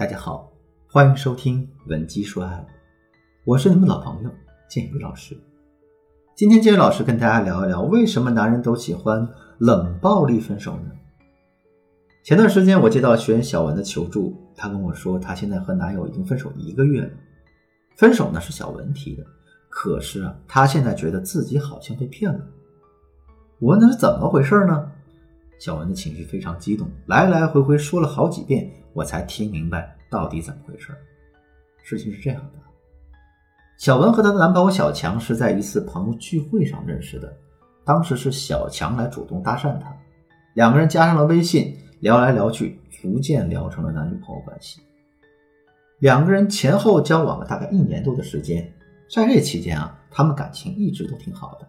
[0.00, 0.50] 大家好，
[0.86, 2.66] 欢迎收听文姬说爱，
[3.44, 4.30] 我是你们老朋友
[4.66, 5.36] 建宇老师。
[6.34, 9.28] 今天建宇老师跟大家聊一聊，为什么男人都喜欢
[9.58, 10.90] 冷暴力分手呢？
[12.24, 17.10] 前段时间我接到学员小文的求助，她跟我说，她现在和男友已经分手一个月了。
[17.94, 19.26] 分手呢是小文提的，
[19.68, 22.40] 可是啊，她现在觉得自己好像被骗了。
[23.58, 24.90] 我问她是怎么回事呢？
[25.60, 30.96] 小文的情绪非常激动，来来回回说了好几遍，我才听明白到底怎么回事。
[31.82, 32.58] 事情是这样的：
[33.76, 37.30] 小文和她的男朋友小强是在一次朋友聚会上认识的，
[37.84, 39.94] 当时是小强来主动搭讪她，
[40.54, 44.80] 两个人加上了微信，聊来聊去，逐渐聊成了男女朋友关系。
[45.98, 48.72] 两个人前后交往了大概一年多的时间，
[49.14, 51.68] 在这期间啊，他们感情一直都挺好的。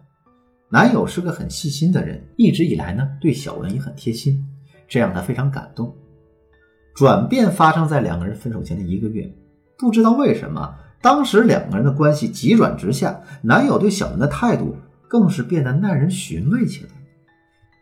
[0.72, 4.42] 男友是个很细心的人，一直以来呢对小文也很贴心，
[4.88, 5.94] 这让她非常感动。
[6.94, 9.30] 转变发生在两个人分手前的一个月，
[9.76, 14.74] 不知道为什么，当时两个人的关系急转直下，男友对小文的态度
[15.06, 16.90] 更是变得耐人寻味起来。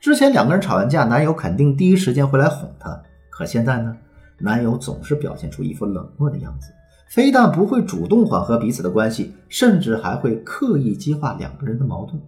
[0.01, 3.01] 之前两个人吵完架，男友肯定第一时间会来哄她，
[3.31, 3.97] 可现在呢，
[4.37, 6.73] 男友总是表现出一副冷漠的样子，
[7.09, 12.21] 非但不会主动缓和彼此的关系，甚至还会刻意激化两个人的矛盾。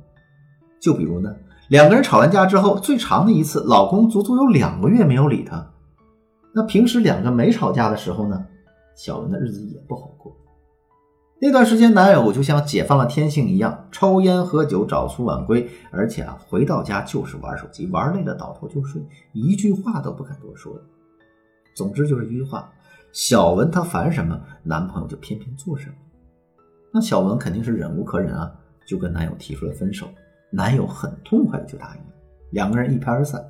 [0.83, 1.33] 就比如呢，
[1.69, 5.64] 两个人吵完架之后，最长的一次，老公足足有两个月没有理她。
[6.52, 8.44] 那平时两个没吵架的时候呢，
[8.97, 10.36] 小文的日子也不好过。
[11.41, 19.00] 那段时间，男友就像解放了天性一样，抽烟喝酒，早出晚归，而且啊，回到家就是玩手机，玩累了倒头就睡，
[19.33, 20.72] 一句话都不肯多说。
[21.75, 22.70] 总之就是一句话：
[23.12, 25.94] 小文她烦什么，男朋友就偏偏做什么。
[26.92, 28.53] 那小文肯定是忍无可忍啊，
[28.86, 30.06] 就跟男友提出了分手。
[30.53, 32.14] 男友很痛快的就答应了，
[32.50, 33.42] 两个人一拍而散。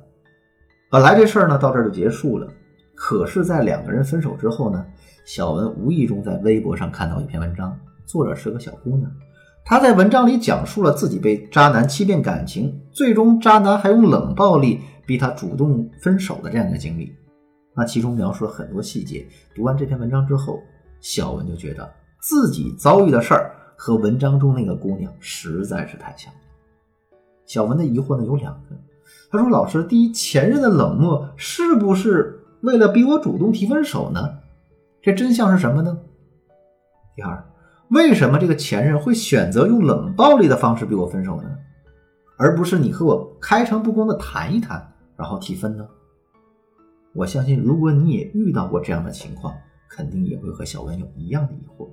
[0.89, 2.47] 本来这事儿呢到这儿就结束了，
[2.95, 4.85] 可是，在两个人分手之后呢，
[5.25, 9.11] 小文无意中在微博上看到一篇文章，作者是个小姑娘，
[9.65, 17.13] 她在文章里讲述了自己被渣男欺骗感情，最终渣男还用冷暴力逼她主动分手的这样一个经历。
[17.75, 19.27] 那其中描述了很多细节。
[19.55, 20.59] 读完这篇文章之后，
[21.01, 21.91] 小文就觉得
[22.21, 26.31] 自己遭遇的事儿和文章中那个姑娘实在是太像。
[27.53, 28.75] 小文的疑惑呢有两个，
[29.29, 34.39] 他说：“老师，第一，前任的冷漠是不是为了逼我主动提分手呢？
[35.03, 35.95] 这真相是什么呢？
[37.15, 37.45] 第二，
[37.91, 41.55] 为什么这个前任会选择用冷暴力的方式逼我分手呢？
[42.37, 45.87] 而不是你和我开诚布公的谈一谈，然后提分呢？
[47.13, 49.53] 我相信，如果你也遇到过这样的情况，
[49.87, 51.87] 肯定也会和小文有一样的疑惑。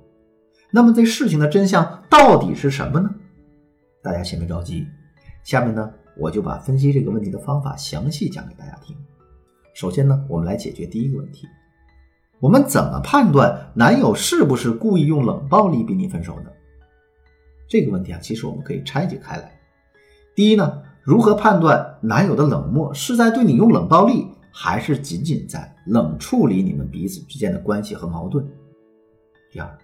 [0.71, 3.13] 那么，这事情的真相到底是什么呢？
[4.01, 4.87] 大家先别着急。”
[5.43, 8.95] 下面呢，我就把分析这个问题的方法详细讲给大家听。
[9.73, 11.47] 首先呢，我们来解决第一个问题：
[12.39, 16.51] 我们怎么判断男友是不是故意用冷暴力逼你分手呢？
[17.67, 19.59] 这个问题啊，其实我们可以拆解开来。
[20.35, 28.45] 第一呢，如何判断男友的冷漠是在对你用冷暴力，还是仅仅在冷处理你们彼此之间的关系和矛盾？
[29.51, 29.77] 第二，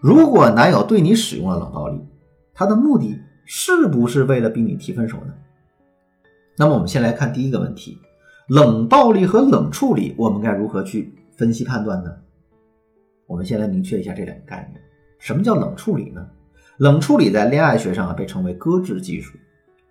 [0.00, 2.00] 如果男友对你使用了冷暴力，
[2.52, 3.18] 他的目的？
[3.44, 5.34] 是不是为了逼你提分手呢？
[6.56, 7.98] 那么我们先来看第一个问题：
[8.48, 12.14] 冷暴力和冷处理，我们该如何去分析判断呢？
[13.26, 14.80] 我们先来明确一下这两个概念。
[15.18, 16.26] 什么叫冷处理呢？
[16.78, 19.38] 冷处理在恋爱学上啊被称为搁置技术。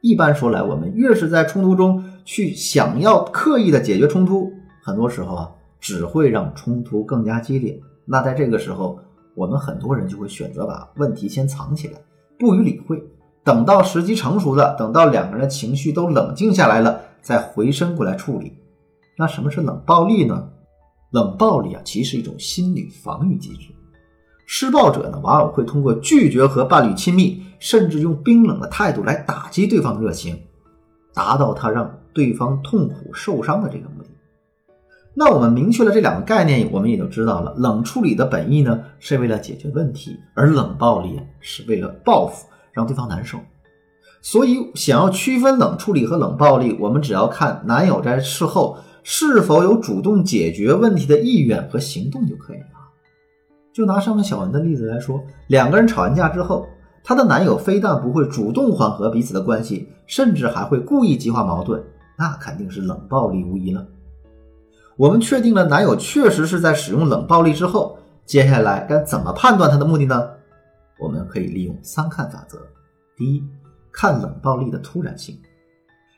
[0.01, 7.79] 一般说来，我们越是在冲突中去想要刻意的解决冲突，很多时候啊只会让冲突更加激烈。
[8.05, 8.99] 那在这个时候，
[9.33, 11.99] 我们很多人就会选择把问题先藏起来，
[12.37, 13.01] 不予理会。
[13.43, 18.53] 等到时机成熟了，等到两个人的情绪都冷静下来了，再回身过来处理。
[19.17, 20.49] 那什么是冷暴力呢？
[21.11, 23.67] 冷暴力啊，其实是一种心理防御机制。
[24.45, 30.39] 施暴者呢，往往会通过拒绝和伴侣亲密，甚至用冰冷的态度来打击对方的热情，
[31.13, 34.09] 达到他让对方痛苦受伤的这个目的。
[35.15, 42.47] 那我们明确了这两个概念，我们也就知道了，冷处理的本意呢，是为了解决问题，而冷暴力是为了报复。
[42.73, 43.37] 让对方难受，
[44.21, 52.65] 所以想要区分冷处理和冷暴力，我们只要看男友在事后是否有主动解决问题的意愿和行动就可以了。
[53.71, 56.67] 就拿上面小文的例子来说，两个人吵完架之后，
[57.03, 61.83] 她的男友非但不会主动缓和彼此的关系，甚至还会故意激化矛盾，
[62.17, 63.85] 那肯定是冷暴力无疑了。
[64.95, 70.29] 我们确定了男友确实是在使用冷暴力之后，接下来该怎么判断他的目的呢？
[71.03, 72.57] 我们可以利用三看法则：
[73.17, 73.43] 第一，
[73.91, 75.37] 看冷暴力的突然性。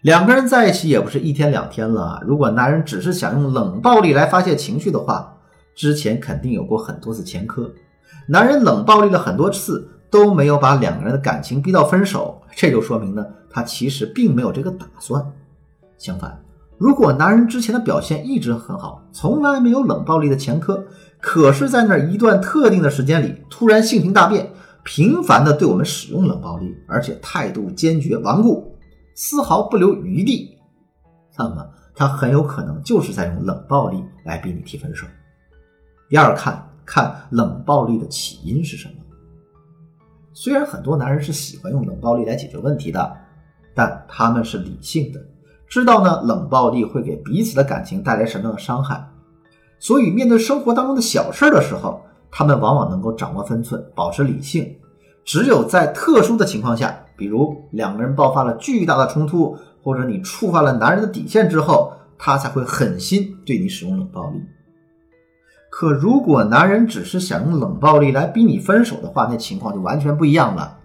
[0.03, 5.35] 两个人在一起也不是一天两天了，如果男人只是想用冷暴力来发泄情绪的话，
[5.73, 7.73] 之前肯定有过很多次前科，
[8.27, 15.25] 男人冷暴力了很多次都没有把两个人的感情逼到分手，这就说明呢，他其实并没有这个打算。
[15.97, 16.39] 相反，
[16.77, 20.85] 如果男人之前的表现一直很好，从来没有冷暴力的前科，
[21.19, 24.51] 可是在那一段特定的时间里突然性情大变，
[24.85, 28.77] 频繁的对我们使用冷暴力，而且态度坚决顽固，
[29.15, 30.55] 丝毫不留余地，
[31.35, 35.07] 那么他很有可能就是在用冷暴力来逼你提分手。
[36.07, 38.93] 第二，看看冷暴力的起因是什么。
[40.33, 43.17] 虽然很多男人是喜欢用冷暴力来解决问题的，
[43.73, 45.19] 但他们是理性的，
[45.67, 49.03] 知道呢冷暴力会给彼此的感情带来什么样的伤害，
[49.79, 52.05] 所以面对生活当中的小事的时候，
[52.37, 54.75] 他们往往能够掌握分寸，保持理性。
[55.23, 64.43] 只有在特殊的情况下，比如两个人爆发了巨大的冲突，或者你触犯了男人的底线之后，他才会狠心对你使用冷暴力。
[65.69, 70.79] 可如果男人只是想用冷暴力来逼你分手的话，那情况就完全不一样了，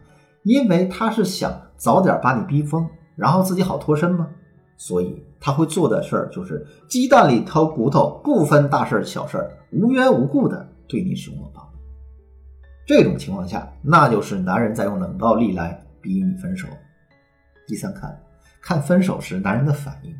[0.44, 2.86] 因为他是想早点把你逼疯，
[3.16, 4.28] 然后自己好脱身吗？
[4.76, 11.78] 所以他会做的事儿就是鸡蛋里挑骨头，不分大事小事，无缘无故的对你使用冷暴力。
[12.84, 16.66] 这种情况下，那就是男人在用冷暴力来逼你分手。
[17.66, 18.20] 第三，看
[18.60, 20.12] 看分手时男人的反应。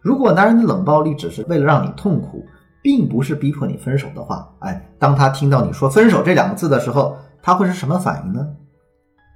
[0.00, 2.44] 如果男人的冷暴力只是为了让你痛苦，
[2.82, 8.54] 并不是逼迫你分手的话，哎，当他听到你说分手这两个字的时候，他会是什么反应呢？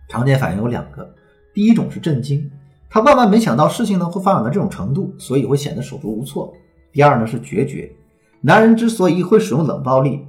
[0.08, 1.14] 常见反应有两个，
[1.54, 2.50] 第一种是震惊，
[2.90, 6.52] 他万万没想到事情呢会发展到这种程度，所以会显得手足无措。
[6.92, 7.90] 第二呢是决绝，
[8.40, 10.26] 男人之所以会使用冷暴力，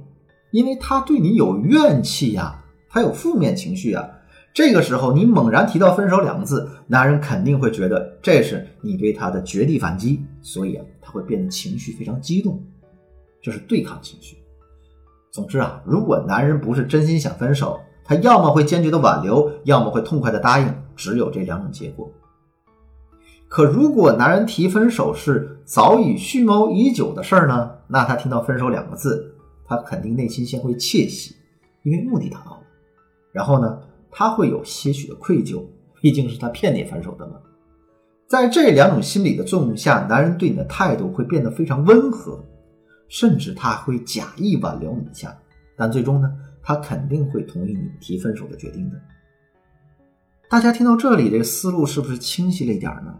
[0.50, 4.08] 因为他对你有怨气呀，他有负面情绪啊。
[4.52, 12.60] 这个时候你猛然提到分手两个字，男人肯定会觉得这是你对他的绝地反击，所以啊，他会变得情绪非常激动。
[13.40, 14.36] 这是对抗情绪。
[15.30, 22.10] 总之啊，如果男人不是真心想分手，他要么会坚决的挽留，要么会痛快的答应，只有这两种结果。
[23.46, 27.70] 可如果男人提分手是早已蓄谋已久的事儿呢？
[27.90, 29.34] 那他听到分手两个字，
[29.64, 31.34] 他肯定内心先会窃喜，
[31.82, 32.62] 因为目的达到了。
[33.32, 35.64] 然后呢，他会有些许的愧疚，
[36.00, 37.34] 毕竟是他骗你分手的嘛。
[38.28, 42.42] 在这两种心理的作用下，男人对你的态度会变得非常温和。
[43.08, 45.36] 甚至他会假意挽留你一下，
[45.76, 46.32] 但最终呢，
[46.62, 48.96] 他肯定会同意你提分手的决定的。
[50.48, 53.12] 大家听到这里，这个思路是不是清晰了一点呢？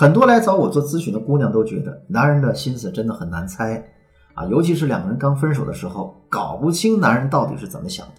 [0.00, 3.86] 很多来找我做咨询的姑娘都觉得，男人的心思真的很难猜
[4.32, 8.14] 啊，尤其是两个人刚分手的时候，搞不清男人到底是怎么想的。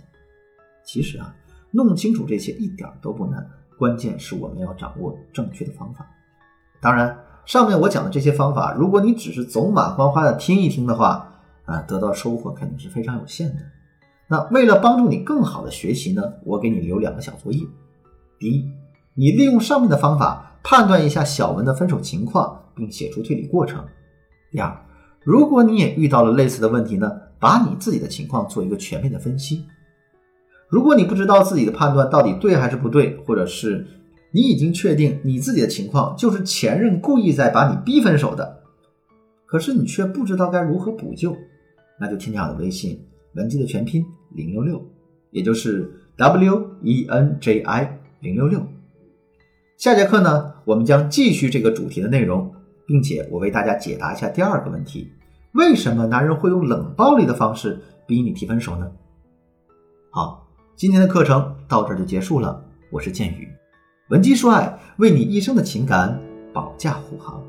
[0.86, 1.36] 其实啊，
[1.72, 3.44] 弄清楚这些一点都不难，
[3.80, 6.08] 关键是我们要掌握正确的方法。
[6.80, 7.18] 当然。
[7.44, 11.28] 上面我讲的这些方法，如果你只是走马观花的听一听的话，
[11.66, 13.64] 啊，得到收获肯定是非常有限的。
[14.28, 17.60] 那为了帮助你更好的学习呢，我给你留两个小作业。
[18.38, 18.72] 第一，
[19.16, 23.86] 你利用上面的方法判断一下小文的分手情况，并写出推理过程。
[24.52, 24.86] 第二，
[25.24, 29.66] 如果你也遇到了类似的问题呢，把你自己的情况做一个全面的分析。
[30.70, 33.88] 如果你不知道自己的判断到底对还是不对，或者是。
[34.34, 38.62] 你已经确定你自己的情况就是前任故意在把你逼分手的，
[39.46, 41.36] 可是你却不知道该如何补救，
[42.00, 42.98] 那就添加我的微信
[43.34, 44.82] 文姬的全拼零六六，
[45.32, 48.66] 也就是 W E N J I 零六六。
[49.82, 52.54] 下节课呢，我们将继续这个主题的内容，
[52.86, 55.12] 并且我为大家解答一下第二个问题：
[55.54, 58.92] 为什么男人会用冷暴力的方式逼你提分手呢？
[60.12, 63.50] 好，今天的课程到这就结束了，我是剑宇。
[64.10, 66.22] 闻鸡说爱，为你一生的情感
[66.54, 67.42] 保驾护航。